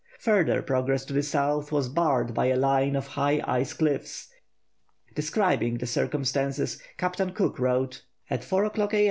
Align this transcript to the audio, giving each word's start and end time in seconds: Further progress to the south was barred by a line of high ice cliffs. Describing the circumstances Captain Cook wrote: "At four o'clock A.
Further 0.21 0.63
progress 0.63 1.05
to 1.05 1.13
the 1.13 1.21
south 1.21 1.71
was 1.71 1.87
barred 1.87 2.33
by 2.33 2.47
a 2.47 2.55
line 2.57 2.95
of 2.95 3.05
high 3.05 3.39
ice 3.45 3.71
cliffs. 3.73 4.29
Describing 5.13 5.77
the 5.77 5.85
circumstances 5.85 6.81
Captain 6.97 7.31
Cook 7.35 7.59
wrote: 7.59 8.03
"At 8.27 8.43
four 8.43 8.65
o'clock 8.65 8.95
A. 8.95 8.99